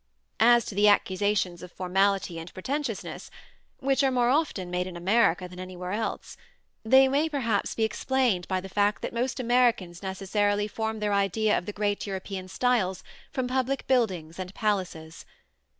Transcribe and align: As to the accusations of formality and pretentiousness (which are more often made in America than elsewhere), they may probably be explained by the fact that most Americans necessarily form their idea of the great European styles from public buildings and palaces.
As 0.39 0.65
to 0.65 0.73
the 0.73 0.87
accusations 0.87 1.61
of 1.61 1.71
formality 1.71 2.39
and 2.39 2.51
pretentiousness 2.55 3.29
(which 3.77 4.01
are 4.03 4.09
more 4.09 4.29
often 4.31 4.71
made 4.71 4.87
in 4.87 4.97
America 4.97 5.47
than 5.47 5.59
elsewhere), 5.59 5.95
they 6.83 7.07
may 7.07 7.29
probably 7.29 7.69
be 7.77 7.83
explained 7.83 8.47
by 8.47 8.59
the 8.61 8.67
fact 8.67 9.03
that 9.03 9.13
most 9.13 9.39
Americans 9.39 10.01
necessarily 10.01 10.67
form 10.67 11.01
their 11.01 11.13
idea 11.13 11.55
of 11.55 11.67
the 11.67 11.71
great 11.71 12.07
European 12.07 12.47
styles 12.47 13.03
from 13.31 13.45
public 13.47 13.85
buildings 13.85 14.39
and 14.39 14.55
palaces. 14.55 15.23